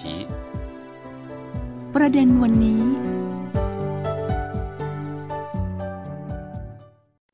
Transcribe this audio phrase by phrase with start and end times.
[0.00, 0.14] 题
[1.94, 2.82] ประเด็นวันนี้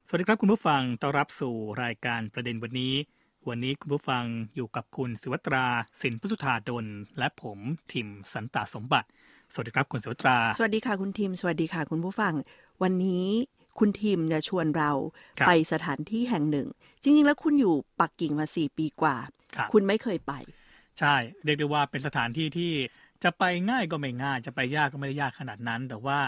[0.08, 2.94] สวัสดีครับคุณผู้ฟัง ต้อนรับสู่รายการประเด็นวันนี้
[3.48, 4.24] วันนี้คุณผู้ฟัง
[4.56, 5.66] อยู่กับคุณสิวัตรา
[6.02, 6.86] สินพุสุธาดล
[7.18, 7.58] และผม
[7.92, 9.08] ทิมสันตาสมบัติ
[9.52, 12.34] สวัสดีครับคุณสิวัตรา สวัสดีค่ะคุณทีมสวัสดีค่ะคุณผู้ฟัง
[12.82, 13.26] วันนี้
[13.78, 14.90] คุณทีมจะชวนเรา
[15.38, 16.68] ครับไปสถานที่แห่งหนึ่ง
[17.02, 19.16] จริง ๆ แล้วคุณอยู่ปักกิ่งมาสี่ปีกว่า
[19.56, 20.32] ครับคุณไม่เคยไป
[21.00, 21.14] ใช่
[21.44, 22.72] เรียกได้ว่าเป็นสถานที่ที่
[23.24, 26.18] จะไปง่ายก็ไม่ง่าย จะไปยากก็ไม่ได้ยากขนาดนั้น แต่ว่า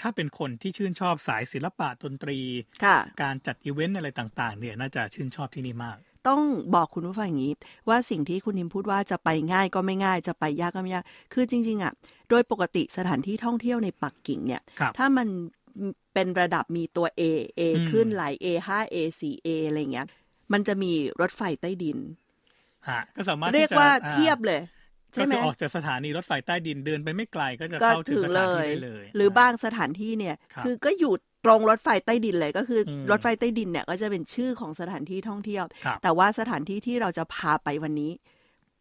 [0.00, 2.38] ถ้าเป็นคนที่ชื่นชอบสายศิลปะดนตรี
[2.84, 5.98] ค่ะการจัดอีเวนต์อะไรต่างๆ เนี่ยน่าจะชื่นชอบที่นี่มาก
[6.28, 6.40] ต้อง
[6.74, 7.54] บอกคุณผู้ฟังอย่างนี้
[7.88, 11.92] ว่าสิ่งที่คุณทิมพูดว่าจะไปง่ายก็ไม่ง่าย จะไปยากก็ไม่ยาก คือจริง ๆ อะ
[12.30, 15.28] โดยปกติสถานที่ท่องเที่ยวในปักกิ่งเนี่ยครับถ้ามัน
[16.14, 17.22] เป็นระดับมีตัว A
[17.58, 20.06] A อืมขึ้นหลาย A 5 A 4 A อะไรเงี้ย
[20.52, 21.98] มันจะมีรถไฟใต้ดิน
[22.88, 24.60] ฮะก็สามารถเรียกที่จะว่าอ่เทียบเลย
[25.12, 38.12] ใช่ก็ไหมคือออกจากสถานีรถไฟใต้ดินเดินไปไม่ไกลก็จะก็เข้าถึงถึงสเลถานที่ยได้เลย หรือบางสถานที่เนี่ยครับคือก็อยู่ตรงรถไฟใต้ดินเลยก็คืออมรถไฟใต้ดินเนี่ยก็จะเป็นชื่อของสถานที่ท่องเที่ยวครับแต่ว่าสถานที่ที่เราจะพาไปวันนี้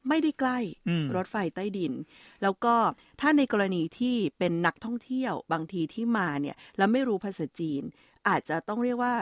[0.07, 1.93] ไม่ได้ใกล้อืมรถไฟใต้ดิน
[2.41, 2.75] แล้วก็
[3.21, 7.83] ถ้าในกรณีที่เป็นนักท่องเที่ยวบางทีที่มาเนี่ย แล้วไม่รู้ภาษาจีน
[8.27, 9.13] อาจจะต้องเรียกว่า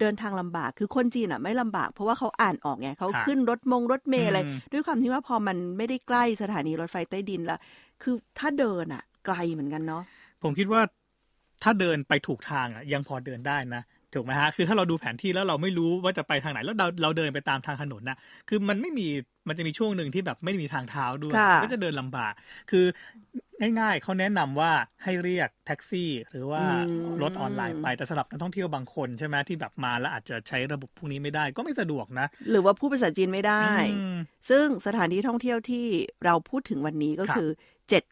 [0.00, 7.58] เดินทางลำบาก คือคนจีนอะไม่ลำบาก เพราะว่าเขาอ่านออกไงเขาครับขึ้นรถมงรถเมล์อะไรอืมด้วยความที่ว่าพอมันไม่ได้ใกล้สถานีรถไฟใต้ดินแล้ว
[8.02, 10.02] คือถ้าเดินอะ ไกลเหมือนกันเนาะ
[10.42, 10.80] ผมคิดว่า
[11.62, 13.82] ถ้าเดินไปถูกทางอะยังพอเดินได้นะ
[14.14, 18.16] ถูกไหมฮะ คือถ้าเราดูแผนที่แล้วเราไม่รู้ว่าจะไปทางไหน แล้วเราเราเดินไปตามทางถนนน่ะ
[18.48, 19.06] คือมันไม่มี
[19.48, 22.32] มันจะมีช่วงหนึ่งที่แบบไม่มีทางเท้าด้วยค่ะก็จะเดินลำบาก
[22.70, 22.84] คือ
[23.60, 24.72] ง่ายๆ เขาแนะนำว่า
[25.04, 33.64] ให้เรียกแท็กซี่ หรือว่าอืมรถออนไลน์ไปแต่สำหรับนักท่องเที่ยวบางคนใช่ไหมที่แบบมาแล้วอาจจะใช้ระบบพวกนี้ไม่ได้ก็ไม่สะดวกนะ หรือว่าพูดภาษาจีนไม่ได้
[33.96, 34.16] อืม
[34.48, 35.86] ซึ่งสถานที่ท่องเที่ยวที่
[36.24, 37.50] เราพูดถึงวันนี้ก็ครับคือ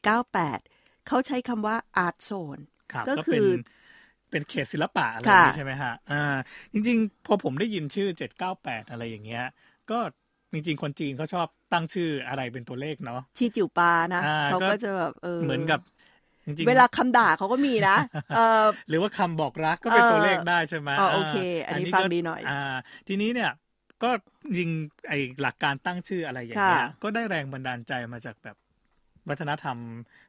[0.03, 3.47] 798 เขาใช้คำว่า art zone ครับก็ก็คืเป็นอ
[4.31, 6.37] เป็นเขตศิลปะอะไรค่ะอย่างนี้ใช่ไหมฮะอ่า
[6.73, 8.09] จริง ๆ พอผมได้ยินชื่อ
[8.51, 9.45] 798 อะไรอย่างเงี้ย
[9.91, 9.99] ก็
[10.53, 15.81] จริงๆ คนจีนเขาชอบ ตั้งชื่ออะไรเป็นตัวเลขเนาะชีจิวปานะอ่าเขาก็ก็จะแบบเออเหมือนกับ
[16.47, 17.97] จริงๆเวลาคำด่าเขาก็มีนะ
[18.37, 21.37] เออหรือว่าคำบอกรักก็เป็นเออตัวเลขได้ใช่ไหมอ๋อโอเค
[21.67, 22.75] อันนี้ฟังก็ดีหน่อย อ่า
[23.09, 23.51] ทีนี้เนี่ย
[24.03, 24.11] ก็
[24.59, 24.71] จริง
[25.09, 25.13] ไอ
[25.43, 28.57] หลักการตั้งชื่ออะไรอย่างเงี้ยค่ะก็ได้แรงบันดาลใจมาจากแบบ
[29.29, 29.79] วัฒนธรรม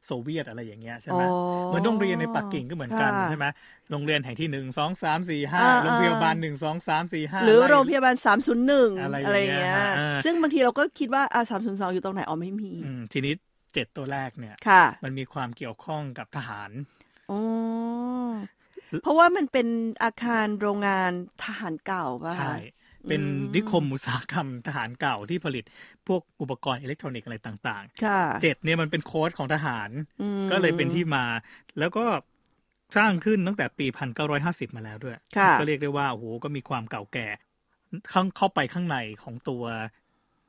[0.06, 3.46] โซเวียตอะไรอย่างเงี้ยใช่ไหมอ๋อเหมือนโรงเรียนในปักกิ่งก็เหมือนกันค่ะใช่ไหม
[3.90, 8.14] โรงเรียนแห่งที่หนึ่งสองสามสี่ห้าอ่าโรงพยาบาลหนึ่งสองสามสี่ห้าหรือไล่โรงพยาบาล
[8.56, 13.34] 301อะไรอะไรอย่างเงี้ยเงี้ยฮะอ่าซึ่งบางทีเราก็คิดว่าอ่า302อยู่ตรงไหนอ๋อไม่มีอืมทีนี้
[13.74, 16.70] เจ็ดตัวแรกเนี่ยค่ะมันมีความเกี่ยวข้องกับทหาร
[17.30, 17.40] อ๋อ
[19.02, 19.68] เพราะว่ามันเป็น
[20.02, 21.10] อาคารโรงงาน
[21.44, 22.54] ทหารเก่าป่ะคะใช่
[23.08, 25.64] เป็นอืมนิคมอุตสาหกรรมทหารเก่าที่ผลิต
[26.06, 29.90] พวกอุปกรณ์อิเล็กทรอนิกส์อะไรต่างค่ะๆเจ็ดเนี่ยมันเป็นโค้ดของทหาร
[30.20, 31.24] อืมก็เลยเป็นที่มา
[31.78, 32.04] แล้วก็
[32.96, 33.86] สร้างขึ้นตั้งแต่ปี
[34.30, 37.28] 1950 มาแล้วด้วยค่ะก็เรียกได้ว่าโอ้โหก็มีความเก่าแก่
[38.10, 39.64] เข้าเข้าไปข้างในของตัว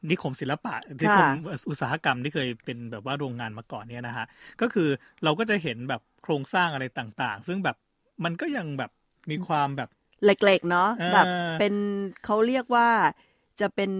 [0.09, 1.27] นิคมศิลปะนิคม
[1.69, 4.25] อุตสาหกรรมที่เคยเป็นแบบว่าโรงงานมาก่อนเนี่ยนะฮะ
[4.61, 4.89] ก็คือ
[5.23, 7.75] เราก็จะเห็นแบบโครงสร้างอะไรต่างๆ ซึ่งแบบ
[8.23, 8.91] มันก็ยังแบบ
[9.31, 9.89] มีความแบบ
[10.25, 11.73] เล็กๆเนาะเออแบบเป็น
[12.25, 12.87] เขาเรียกว่า
[13.59, 13.91] จะเป็น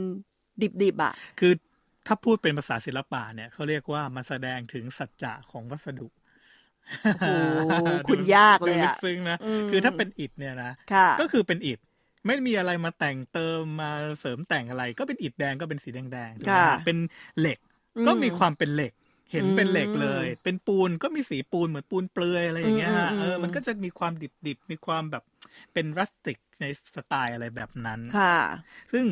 [0.61, 1.53] ดิบๆอะคือ
[2.07, 6.07] ถ้าพูดเป็นภาษาศิลปะเนี่ยเขาเรียกว่ามันแสดงถึงสัจจะของวัสดุ
[7.11, 7.28] โอ้โห
[8.07, 11.79] คุณยากเลยดูลึอะกซึ้งนะอืมคือถ้าเป็นอิฐเนี่ยนะค่ะก็คือเป็นอิฐ
[12.28, 16.97] ไม่มีอะไรมาแต่งเติมมาเสริมแต่งอะไร ก็เป็นอิฐแดงก็เป็นสีแดงๆถูกไหมค่ะฮะเป็น
[17.39, 17.57] เหล็ก
[17.97, 18.94] อืมก็มีความเป็นเหล็ก
[19.31, 25.23] เห็นเป็นเหล็กเลยอืมเป็นปูนก็มีสีปูนเหมือนปูนเปลือยอะไรอย่างเงี้ยฮะอืมอืมเออมันก็จะมีความดิบๆมีความแบบ
[25.73, 28.38] เป็นรัสติกในสไตล์อะไรแบบนั้นค่ะ
[28.94, 29.06] ซึ่ง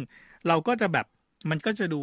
[0.47, 1.05] เราก็จะแบบ
[1.49, 2.01] มันก็จะดู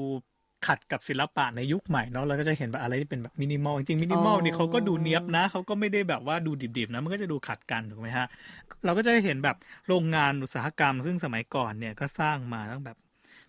[0.67, 8.27] ขัดกับศิลปะในยุคใหม่เนาะเราก็จะเห็นแบบอะไรที่เป็นแบบมินิมอลจริงๆมินิมอลอ๋อนี่เขาก็ดูเนี้ยบนะเขาก็ไม่ได้แบบว่าดูดิบๆนะมันก็จะดูขัดกันถูกไหมฮะ
[8.85, 9.57] เราก็จะเห็นแบบ
[9.89, 12.97] โรงงานอุตสาหกรรม ซึ่งสมัยก่อนเนี่ยก็สร้างมาตั้งแบบ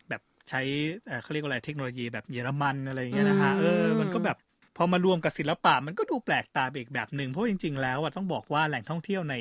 [0.09, 0.61] แบบใช้
[1.07, 4.37] เอ่อเขาเรียกว่าอะไรเทคโนโลยีแบบเยอรมันอะไรอย่างเงี้ยนะฮะอืมเออมันก็แบบ
[4.77, 9.35] พอมารวมกับศิลปะมันก็ดูแปลกตาไปอีกแบบหนึ่งเพราะจริง ๆ แล้วอะต้องบอกว่าแหล่งท่องเที่ยวใน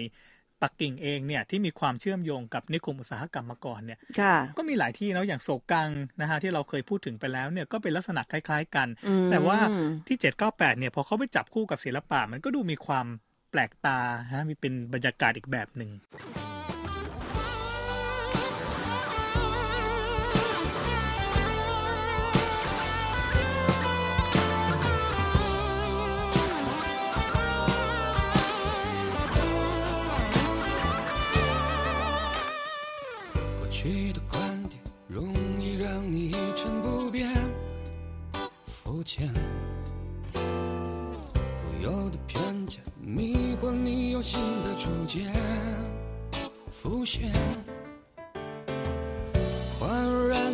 [0.62, 9.58] ปักกิ่งเองเนี่ยที่มีความเชื่อมโยงกับนิคมอุตสาหกรรมมาก่อนเนี่ยค่ะก็มีหลายที่เนาะอย่างโศกังนะฮะที่เราเคยพูดถึงไปแล้วเนี่ยก็เป็นลักษณะคล้าย ๆ กันอืมแต่ว่า
[10.08, 10.16] ที่
[10.48, 13.06] 798เนี่ยพอเขาไปจับคู่กับศิลปะมันก็ดูมีความ
[13.50, 13.98] แปลกตา
[14.32, 15.90] ฮะมีเป็นบรรยากาศอีกแบบหนึ่ง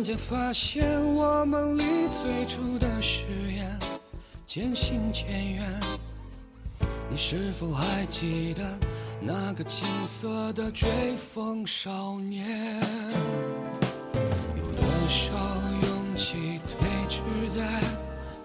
[0.09, 3.21] 然间发现，我们离最初的誓
[3.55, 3.79] 言
[4.43, 5.79] 渐行渐远。
[7.11, 8.63] 你是否还记得
[9.21, 12.81] 那个青涩的追风少年？
[14.57, 15.31] 有多少
[15.83, 17.79] 勇气推迟在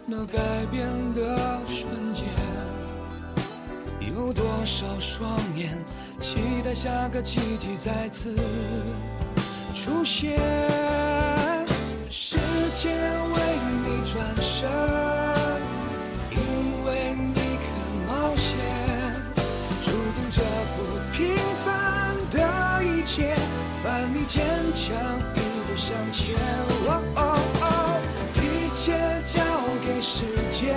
[0.05, 2.27] 那改变的瞬间？
[4.15, 5.83] 有多少双眼
[6.21, 8.37] 期待下个奇迹再次
[9.75, 10.84] 出现？
[12.17, 12.39] 时
[12.73, 12.95] 间
[13.33, 13.41] 为
[13.83, 14.71] 你转身，
[16.31, 16.39] 因
[16.87, 17.67] 为你肯
[18.07, 18.57] 冒险，
[19.83, 20.41] 注定这
[20.77, 23.35] 不平凡的一切，
[23.83, 24.95] 伴你坚强
[25.35, 26.37] 一路向前。
[26.87, 27.21] 哦哦
[27.61, 28.01] 哦，
[28.37, 28.93] 一切
[29.25, 29.43] 交
[29.85, 30.23] 给时
[30.53, 30.73] 间，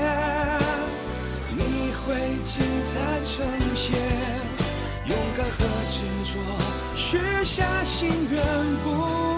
[1.52, 3.46] 你会精彩呈
[3.76, 3.94] 现。
[5.06, 6.40] 勇敢和执着，
[6.96, 8.44] 许下心愿
[8.84, 9.37] 不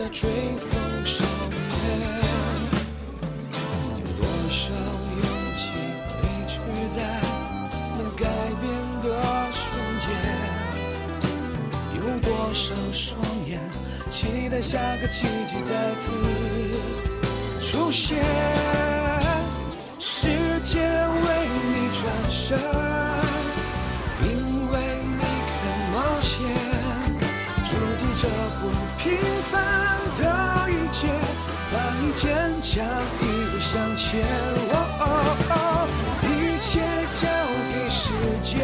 [0.00, 0.70] 的追风
[1.04, 1.22] 少
[1.68, 2.08] 年？
[3.98, 5.22] 有多少勇
[5.58, 5.62] 气
[6.08, 6.16] 推
[6.48, 6.56] 迟
[6.88, 7.20] 在
[7.98, 8.24] 能改
[8.58, 9.06] 变的
[9.52, 9.60] 瞬
[10.00, 10.08] 间？
[11.94, 13.60] 有多少双眼
[14.08, 16.14] 期待下个奇迹再次
[17.60, 18.24] 出现？
[19.98, 20.30] 时
[20.64, 21.26] 间为
[21.74, 22.58] 你转身，
[24.22, 25.54] 因为你肯
[25.92, 26.38] 冒险，
[27.64, 27.68] 注
[27.98, 28.26] 定这
[28.60, 28.60] 不
[28.96, 29.04] 平
[32.70, 32.86] 你坚强
[33.20, 34.22] 一路向前。
[34.70, 35.02] 哦哦
[35.50, 35.54] 哦，
[36.22, 36.30] 一
[36.62, 36.70] 切
[37.10, 37.26] 交
[37.72, 38.54] 给时间，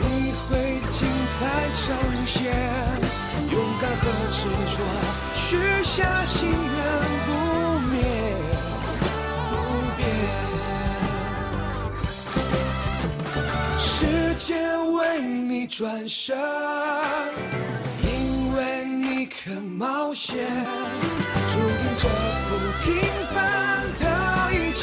[0.00, 0.02] 你
[0.32, 0.48] 会
[0.88, 0.98] 精
[1.28, 1.38] 彩
[1.72, 1.86] 呈
[2.26, 2.36] 现。
[3.52, 4.02] 勇敢和
[4.32, 4.74] 执着，
[5.32, 5.38] 许
[5.84, 6.78] 下心愿
[7.26, 7.28] 不
[7.88, 7.94] 灭
[9.48, 9.52] 不
[9.96, 9.98] 变。
[13.78, 13.88] 时
[14.36, 16.36] 间为你转身，
[18.02, 20.46] 因为你肯冒险，
[21.48, 22.08] 注定这
[22.48, 22.50] 不
[22.82, 22.86] 平
[23.32, 23.34] 凡
[23.98, 24.04] 的
[24.52, 24.82] 一切，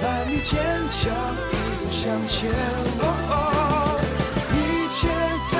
[0.00, 1.00] 伴你坚强
[1.50, 2.50] 一路向前。
[3.00, 4.00] 哦，
[4.52, 4.56] 一
[4.88, 4.98] 切
[5.50, 5.52] 交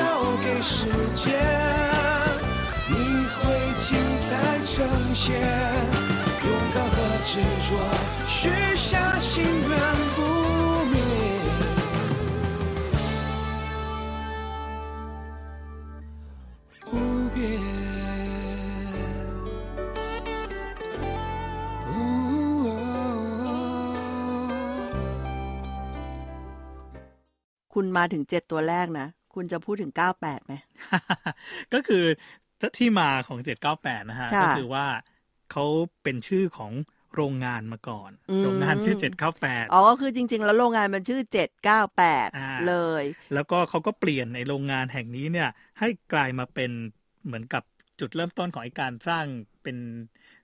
[0.43, 1.25] 给时间。
[2.89, 2.95] 你
[3.37, 3.39] 会
[3.77, 3.89] 精
[4.19, 4.29] 彩
[4.65, 5.29] 呈现，
[6.43, 7.31] 勇敢和执
[7.63, 7.69] 着，
[8.27, 9.71] 许下心愿。
[10.17, 10.19] 不
[27.75, 30.55] คุณมาถึงเจ็ดตัวแรกนะ คุณจะพูดถึงเก้าแปดไหม
[31.75, 32.05] ก็คือ
[32.79, 33.39] ที่มาของ
[33.75, 34.87] 798นะฮะค่ะก็คือว่า
[35.53, 35.65] เขา
[36.03, 36.73] เป็นชื่อของ
[37.15, 38.97] โรงงานมาก่อนอืมโรงงานชื่อ
[39.73, 45.49] อ๋อ ก็คือจริง ๆ แล้วโรงงานมันชื่อเจ็ดเก้าแปดอ่าเลย798แล้วก็เขาก็เปลี่ยนในโรงงานแห่งนี้เนี่ย
[45.79, 46.71] ให้กลายมาเป็น
[47.27, 47.63] เหมือนกับ
[48.01, 49.25] จุดเริ่มต้นของไอการสร้าง
[49.63, 49.77] เป็น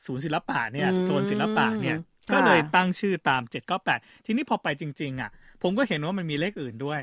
[0.06, 3.42] ศูนย์ศิลปะเนี่ยอืมโซนศิลปะเนี่ยค่ะก็เลยตั้งชื่อตาม
[3.85, 5.30] 798 ทีนี้พอไปจริง ๆ อะ
[5.62, 7.00] ผมก็เห็นว่ามันมีเลขอื่นด้วย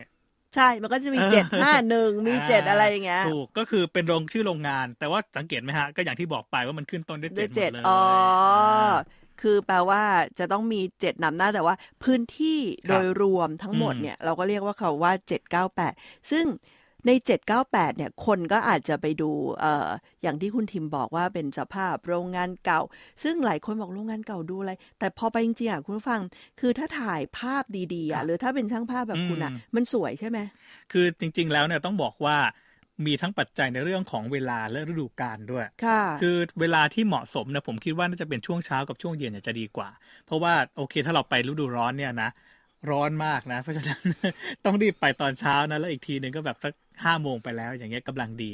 [0.56, 8.02] ใช่ มันก็จะมีเออเจ็ดห้าหนึ่งมีเจ็ดอะไรอย่างเงี้ย ถูก ก็คือเป็นโรงชื่อโรงงาน แต่ว่าสังเกตไหมฮะ ก็อย่างที่บอกไปว่ามันขึ้นต้นด้วยด้เจ็วดยหมเจ็ดดเลยอ๋อา
[9.42, 10.02] คือแปลว่า
[10.40, 15.94] จะต้องมีเจ็ดนำหน้าแต่ว่าพื้นที่ครับโดยรวมทั้งหมดอืมเนี่ย เราก็เรียกว่าเขาว่าเจ็ดเก้าแปด
[16.32, 16.46] ซึ่ง
[17.08, 19.30] ในเจ็ดเก้าแปดเนี่ย คนก็อาจจะไปดู
[19.60, 19.88] เอ่อ
[20.24, 22.82] อย่างที่คุณทิมบอกว่าเป็นสภาพโรงงานเก่า
[23.24, 26.22] ซึ่งหลายคนบอกโรงงานเก่าดูอะไร แต่พอไปจริงๆอะคุณผู้ฟัง
[26.60, 30.40] คือถ้าถ่ายภาพดีๆครัอะบหรือถ้าเป็นช่างภาพแบบคุณอะอืมมันสวยใช่ไหม
[30.92, 32.38] คือจริง ๆ แล้วเนี่ยต้องบอกว่า
[33.06, 39.90] มีทั้งปัจจัยในเรื่องของเวลาและฤดูกาลด้วยค่ะคือเวลาที่เหมาะสมเนี่ยผมคิดว่าน่าจะเป็นช่วงเช้ากับช่วงเย็นเนี่ยจะดีกว่า
[40.26, 42.30] เพราะว่าโอเคถ้าเราไปฤดูร้อนเนี่ยนะ
[42.90, 44.00] ร้อนมากนะ เพราะฉะนั้น
[44.66, 48.52] ต้องรีบไปตอนเช้านะแล้วอีกทีหนึ่งก็แบบสัก ห้าโมงไปแล้ว อย่างเงี้ยกำลังดี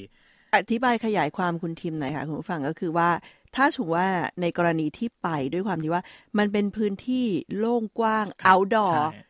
[0.55, 3.09] อธิบายขยายความคุณทิมหน่อยค่ะคุณผู้ฟังก็คือว่า
[3.55, 4.09] ถ้าสมมติว่า
[4.41, 6.03] ในกรณีที่ไปด้วยความที่ว่า
[6.37, 7.25] มันเป็นพื้นที่
[7.57, 9.21] โล่งกว้าง outdoor ใช่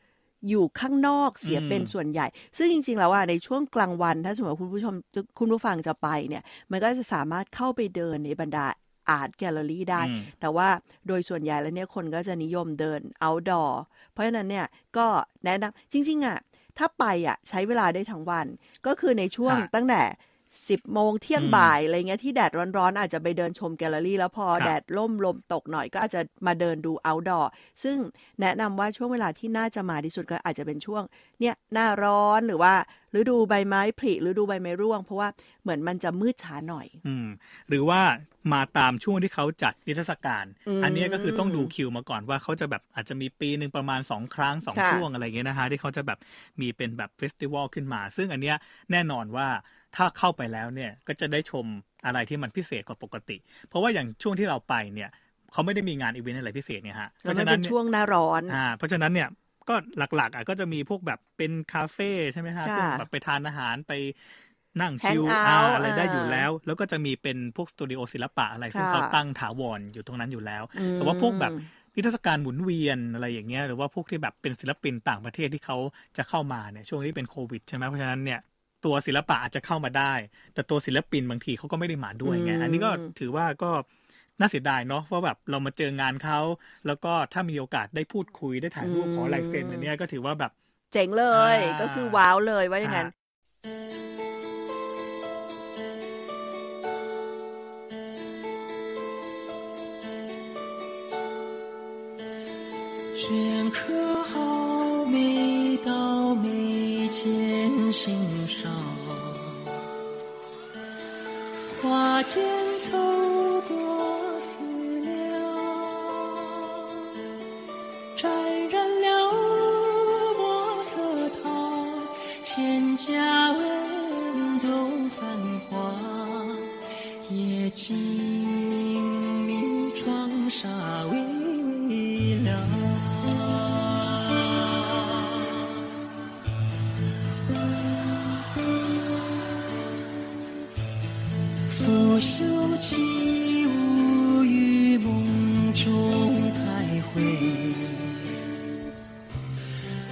[0.50, 4.94] อยู่ข้างนอกเสียอืมเป็นส่วนใหญ่ ซึ่งจริง ๆ แล้วว่าในช่วงกลางวัน ถ้าสมมติว่าคุณผู้ชม
[5.40, 8.66] คุณผู้ฟังจะไปเนี่ย มันก็จะสามารถเข้าไปเดินในบรรดา
[9.10, 10.68] art gallery ได้อืมแต่ว่า
[11.08, 13.72] โดยส่วนใหญ่แล้วเนี่ยคนก็จะนิยมเดิน outdoor
[14.12, 15.08] เพราะฉะนั้นเนี่ยก็
[15.46, 16.38] แนะนำจริง ๆ อะ
[16.80, 18.48] ถ้าไปอะใช้เวลาได้ทั้งวัน
[18.88, 20.02] ก็คือในช่วงฮะตั้งแต่
[20.70, 27.46] 10โมงเที่ยงอืมบ่ายอะไรเงี้ยที่แดดร้อนๆ อาจจะไปเดินชมแกลเลอรี่ แล้วพอครับ แดดร่มลมตกหน่อยก็อาจจะมาเดินดู outdoor
[27.84, 27.98] ซึ่ง
[28.42, 31.04] แนะนำว่าช่วงเวลาที่น่าจะมาที่สุดก็อาจจะเป็นช่วง
[31.40, 32.74] เนี่ยหน้าร้อนหรือว่า
[33.18, 35.30] ฤดูใบไม้ผลิฤดูใบไม้ร่วง เพราะว่า
[35.64, 37.28] เหมือนมันจะมืดช้าหน่อย อืม
[37.70, 38.02] หรือว่า
[38.54, 46.20] มาตามช่วงที่เขาจัดนิทรรศการอืมอันเนี้ยก็คือต้องดูคิวมาก่อนว่าเขาจะแบบอาจจะมีปีหนึ่งประมาณสองครั้งสองค่ะช่วงอะไรเงี้ยนะฮะที่เขาจะแบบ
[46.62, 48.56] มีเป็นแบบเฟสติวัลขึ้นมา ซึ่งอันเนี้ย
[48.92, 49.48] แน่นอนว่า
[49.96, 51.66] ถ้าเข้าไปแล้วเนี่ยก็จะได้ชม
[52.06, 53.38] อะไรที่มันพิเศษกว่าปกติ
[53.68, 55.10] เพราะว่าอย่างช่วงที่เราไปเนี่ย
[55.52, 59.30] เขาไม่ได้มีงานอีเวนต์อะไรพิเศษเนี่ยฮะเพแล้วราะมันฉะนั้เป็นนเนี่ยช่วงหน้าร้อนอ่าเพราะฉะนั้นเนี่ย
[59.70, 63.94] ก็หลักๆอะก็จะมีพวกแบบเป็นคาเฟ่ใช่ไหมฮะค่ะซึ่งแบบไปทานอาหารไป
[64.82, 71.52] นั่ง Hang ชิล out อ่าอะไรได้อ่าอยู่แล้ว แล้วก็จะมีเป็นพวกสตูดิโอศิลปะอะไรซึ่งค่ะเขาตั้งถาวรอยู่ตรงนั้นอยู่แล้วอืมแต่ว่าพวกแบบ
[71.96, 75.78] นิทรรศการหมุนเวียนอะไรอย่างเงี้ยหรือว่าพวกที่แบบเป็นศิลปินต่างประเทศที่เขา
[76.18, 78.40] จะเข้ามาเนี่ยช่วงนี้เป็นโควิดใช่ไหมเพราะฉะนั้นเนี่ย
[78.86, 80.14] ตัวศิลปะอาจจะเข้ามาได้
[80.54, 83.72] แต่ตัวศิลปินบางทีเขาก็ไม่ได้มาด้วยไงอืมอันนี้ก็ถือว่าก็
[84.41, 86.41] น่าเสียดายเนาะว่าแบบเรามาเจองานเขา
[86.87, 90.53] แล้วก็ถ้ามีโอกาสได้พูดคุยได้ถ่ายรูปขอลายเซ็นอันเนี้ยก็ถือว่าแบบ
[90.93, 91.25] เจ๋งเล
[91.55, 93.13] ย อ่า ก็คือว้าวเลยว่าอย่างนั้น ฮะ
[103.21, 103.27] 镌
[103.79, 103.81] 刻
[104.31, 104.33] 好
[105.15, 105.17] 每
[105.89, 105.91] 道
[106.45, 106.47] 眉
[107.17, 107.19] 间
[108.01, 108.03] 心
[108.57, 108.61] 上，
[111.79, 112.35] 花间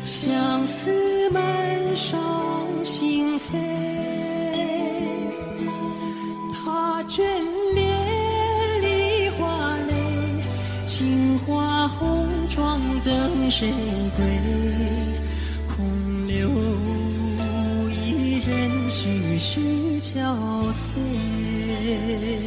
[0.07, 1.43] 相思满
[1.97, 2.17] 上
[2.85, 3.57] 心扉。
[6.53, 7.23] 他眷
[7.73, 7.85] 恋
[8.81, 9.91] 梨花泪，
[10.85, 13.67] 轻画红妆等谁
[14.15, 14.25] 归？
[15.75, 16.49] 空留
[17.91, 20.15] 一人徐徐憔
[20.95, 22.46] 悴。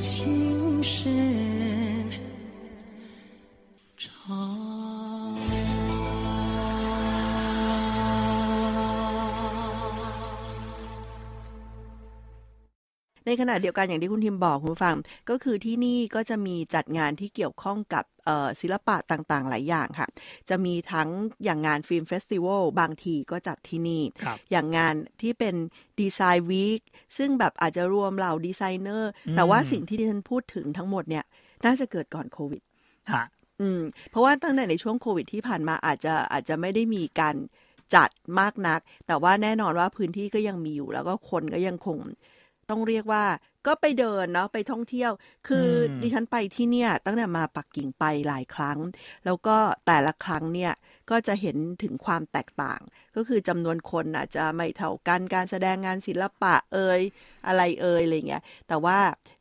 [0.00, 0.39] 情。
[13.30, 14.96] ในขณะเดียวกันอย่างที่คุณทิมบอกคุณผู้ฟัง
[15.30, 20.08] ก็คือที่นี่ก็จะมีจัดงานที่เกี่ยวข้องกับเอ่อศิลปะต่างๆ หลายอย่างค่ะ
[20.48, 21.08] จะมีทั้ง
[21.44, 25.54] อย่างงานฟิล์มเฟสติวัลบางทีก็จัดที่นี่ครับอย่างงานที่เป็น
[26.00, 26.80] ดีไซน์วีค
[27.16, 31.24] ซึ่งแบบอาจจะรวมเหล่าดีไซเนอร์อืมแต่ว่าสิ่งที่ดิฉันพูดถึงทั้งหมดเนี่ย
[31.64, 32.62] น่าจะเกิดก่อนโควิด
[33.12, 33.24] ฮะ
[33.60, 37.36] อืมเพราะว่าตั้งแต่ในช่วงโควิดที่ผ่านมาอาจจะอาจจะไม่ได้มีการ
[37.94, 38.10] จัด
[38.40, 41.98] มากนัก แต่ว่าแน่นอนว่าพื้นที่ก็ยังมีอยู่ แล้วก็คนก็ยังคง
[42.70, 43.24] ต้องเรียกว่า
[43.66, 45.12] ก็ไปเดินเนาะไปท่องเที่ยว
[45.48, 48.78] คืออมดิฉันไปที่เนี่ย ตั้งแต่มาปักกิ่งไปหลายครั้ง
[49.24, 50.72] แล้วก็แต่ละครั้งเนี่ย
[51.10, 52.80] ก็จะเห็นถึงความแตกต่าง
[53.16, 57.00] ก็คือจำนวนคนอาจจะไม่เท่ากันการแสดงงานศิลปะเอ่ย
[57.46, 58.98] อะไรเอ่ยอะไรเงี้ยแต่ว่า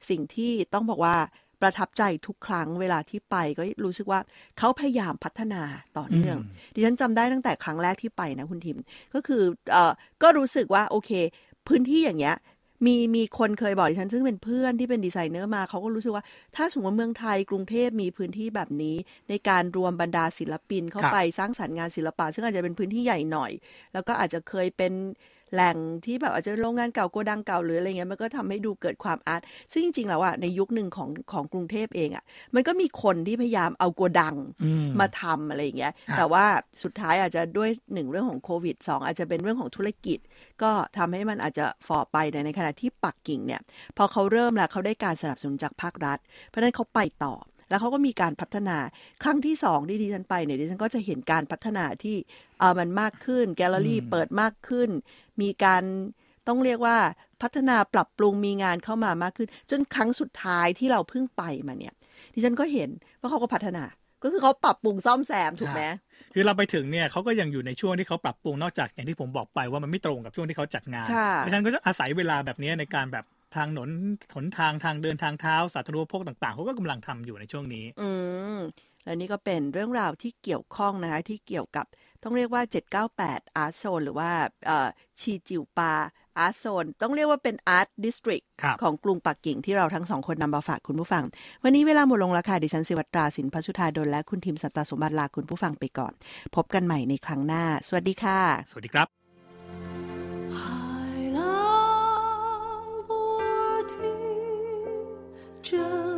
[0.10, 1.18] สิ่งที่ต้องบอกว่า
[1.62, 4.20] ประทับใจทุกครั้งเวลาที่ไปก็รู้สึกว่า
[4.58, 5.62] เขาพยายามพัฒนา
[5.98, 6.38] ต่อเนื่อง
[6.74, 8.78] ดิฉันจำได้ตั้งแต่ครั้งแรกที่ไปนะคุณทิม
[9.14, 9.92] ก็คือเอ่อ
[10.24, 11.12] ก็รู้สึกว่าโอเค
[11.68, 12.38] พื้นที่อย่างเงี้ย
[12.86, 16.24] มีมีคนเคยบอกดิฉัน ซึ่งเป็นเพื่อนที่เป็นดีไซเนอร์มาเขาก็รู้สึกว่า
[16.56, 18.96] ถ้าสมมติว่าเมืองไทยกรุงเทพมีพื้นที่แบบนี้
[19.30, 23.52] ในการรวมบรรดาศิลปินเข้าไปสร้างสรรค์งานศิลปะ ซึ่งอาจจะเป็นพื้นที่ใหญ่หน่อย
[23.94, 24.94] แล้วก็อาจจะเคยเป็น
[25.54, 29.42] แหล่งที่แบบอาจจะเป็นโรงงานเก่าโกดังเก่าหรืออะไรเงี้ยมันก็ทำให้ดูเกิดความอาร์ต
[29.72, 32.24] ซึ่งจริงๆแล้วอะในยุคหนึ่งของของกรุงเทพเองอะ
[32.56, 36.46] มันก็มีคนที่พยายามเอาโกดังอืมมาทำอะไรอย่างเงี้ยครับแต่ว่า
[36.84, 40.20] สุดท้ายอาจจะด้วยหนึ่งเรื่องของโควิดสองอาจจะเป็นเรื่องของธุรกิจ
[40.64, 43.62] ก็ทำให้มันอาจจะฝ่อไปแต่ในขณะที่ปักกิ่งเนี่ย
[43.98, 47.36] พอเขาเริ่มแล้วเขาได้การสนับสนุนจากภาครัฐ เพราะฉะนั้นเขาไปต่อ
[47.70, 48.78] แล้วเขาก็มีการพัฒนา
[49.24, 52.16] ครั้งที่สองที่ดิฉันไปเนี่ยดิฉันก็จะเห็นการพัฒนาที่
[52.60, 54.90] เออมันมากขึ้น แกลเลอรี่อืมเปิดมากขึ้น
[55.42, 55.84] มีการ
[56.48, 56.98] ต้องเรียกว่า
[57.42, 61.94] พัฒนาปรับปรุงมีงานเข้ามามากขึ้น จนครั้งสุดท้ายที่เราเพิ่งไปมาเนี่ย
[62.34, 63.84] ดิฉันก็เห็นว่าเขาก็พัฒนา
[64.24, 65.84] ก็คือเขาปรับปรุงซ่อมแซมถูกไหม
[66.34, 73.26] คือเราไปถึงเนี่ยเขาก็ยังอยู่ในช่วงที่เขาปรับปรุงนอกจากอย่างที่ผมบอกไปว่ามันไม่ตรงกับช่วงที่เขาจัดงานค่ะดิฉันก็จะอาศัยเวลาแบบนี้ในการแบบ
[73.56, 73.90] ทางหนน
[74.36, 78.10] หนทางทางเดินทางเท้าสาธารณูปโภคต่างๆเขาก็กำลังทำอยู่ในช่วงนี้ อื
[78.56, 78.60] ม
[79.04, 81.86] และนี่ก็เป็นเรื่องราวที่เกี่ยวข้องนะคะ ที่เกี่ยวกับ
[82.24, 82.64] ต้องเรียกว่า
[83.12, 84.30] 798 Art Zone หรือว่า
[84.66, 84.88] เอ่อ
[85.20, 85.94] ชีจิวปา
[86.46, 91.24] Art Zone ต้องเรียกว่าเป็น Art District ครับของกรุงปักกิ่งที่เราทั้งสองคนนำมาฝากคุณผู้ฟัง
[91.64, 96.14] วันนี้เวลาหมดลงแล้วค่ะดิฉันสิวัตราสินพัชุธาดลและคุณทีมสัตตาสมบัติลาคุณผู้ฟังไปก่อน
[96.56, 98.40] พบกันใหม่ในครั้งหน้า สวัสดีค่ะ
[98.72, 100.79] สวัสดีครับ
[105.62, 106.09] 这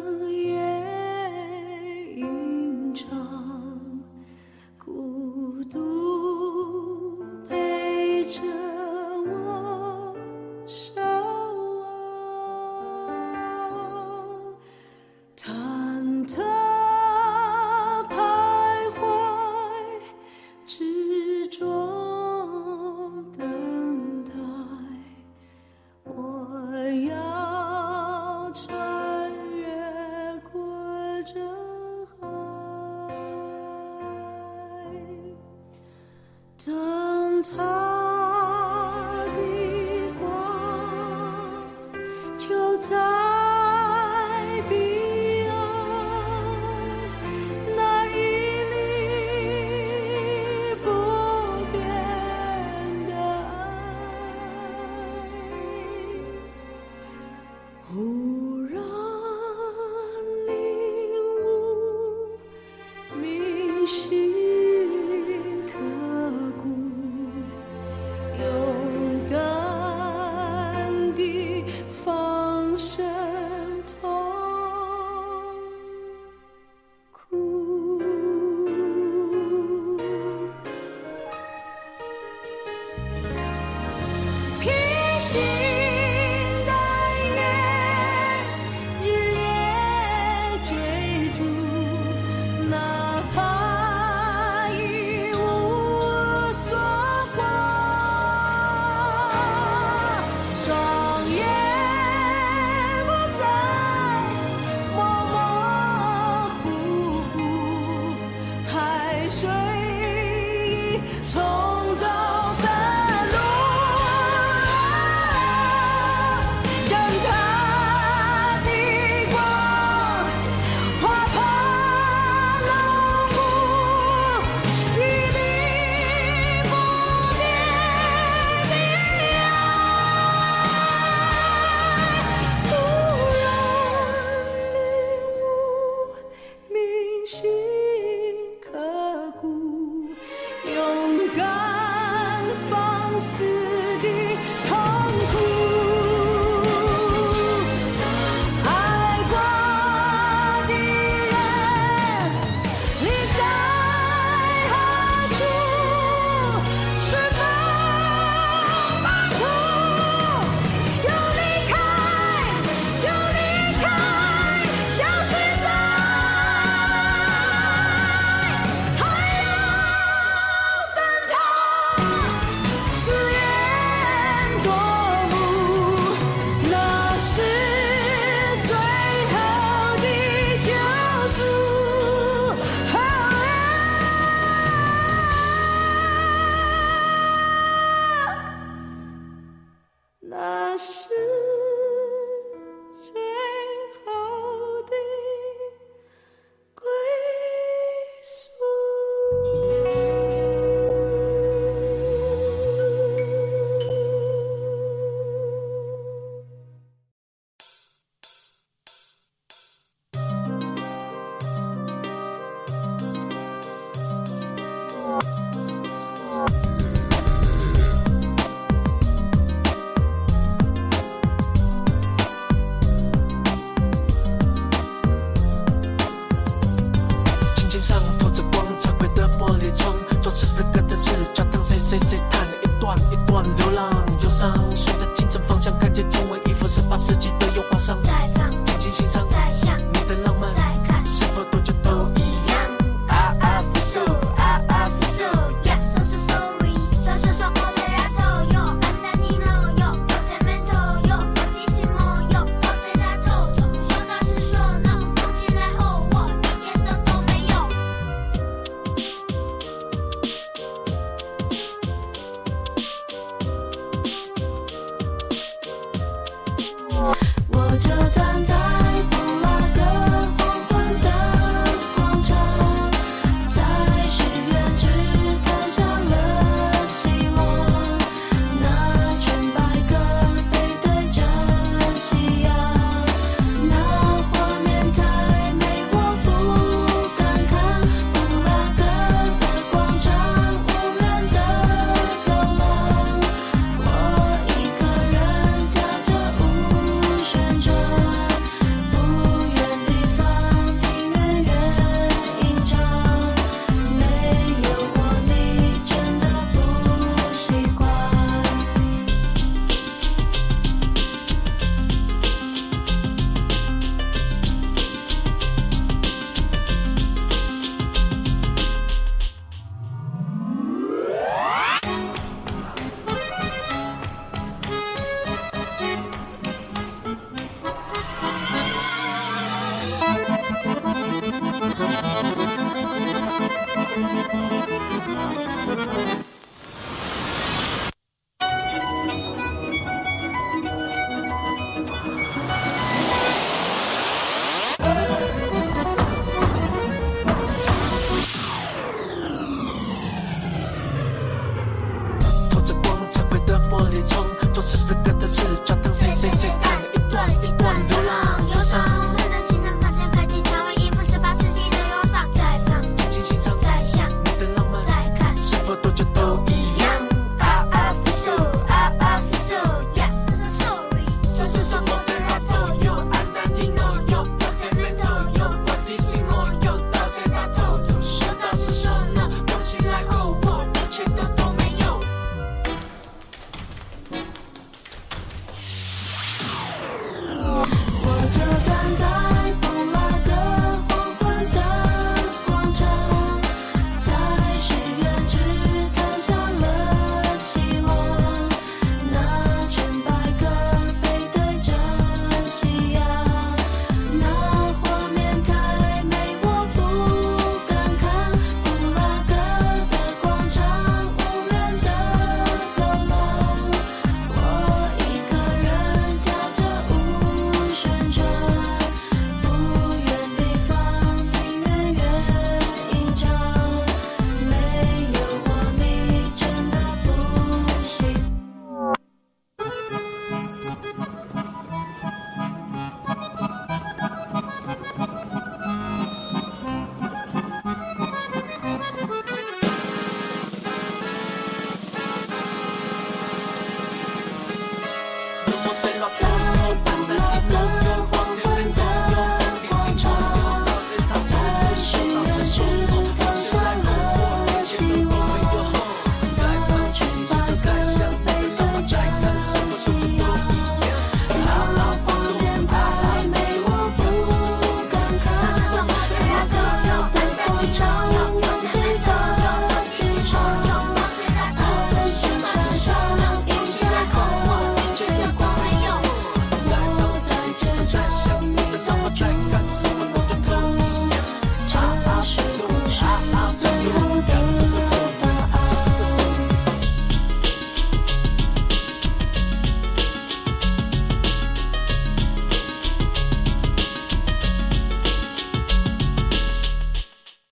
[355.65, 356.49] 教堂，谁谁谁